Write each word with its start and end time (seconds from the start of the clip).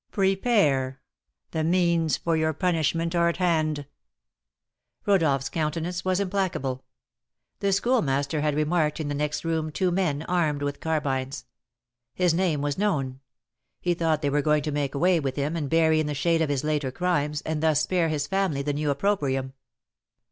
Prepare, 0.09 0.99
the 1.51 1.63
means 1.63 2.17
for 2.17 2.35
your 2.35 2.53
punishment 2.53 3.13
are 3.13 3.29
at 3.29 3.37
hand." 3.37 3.85
Rodolph's 5.05 5.47
countenance 5.47 6.03
was 6.03 6.19
implacable. 6.19 6.83
The 7.59 7.71
Schoolmaster 7.71 8.41
had 8.41 8.55
remarked 8.55 8.99
in 8.99 9.09
the 9.09 9.13
next 9.13 9.45
room 9.45 9.71
two 9.71 9.91
men, 9.91 10.23
armed 10.23 10.63
with 10.63 10.79
carbines. 10.79 11.45
His 12.15 12.33
name 12.33 12.63
was 12.63 12.79
known; 12.79 13.19
he 13.79 13.93
thought 13.93 14.23
they 14.23 14.31
were 14.31 14.41
going 14.41 14.63
to 14.63 14.71
make 14.71 14.95
away 14.95 15.19
with 15.19 15.35
him 15.35 15.55
and 15.55 15.69
bury 15.69 15.99
in 15.99 16.07
the 16.07 16.15
shade 16.15 16.41
his 16.49 16.63
later 16.63 16.89
crimes, 16.91 17.41
and 17.41 17.61
thus 17.61 17.83
spare 17.83 18.09
his 18.09 18.25
family 18.25 18.63
the 18.63 18.73
new 18.73 18.89
opprobrium. 18.89 19.53